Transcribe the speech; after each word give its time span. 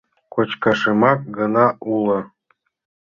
Кочкашемак 0.33 1.19
гына 1.37 1.65
уло. 1.93 2.19